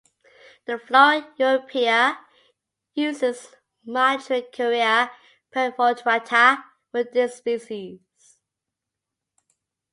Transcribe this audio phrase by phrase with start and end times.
[0.65, 2.17] The Flora Europaea
[2.95, 3.53] uses
[3.87, 5.11] "Matricaria
[5.55, 7.99] perforata" for this species.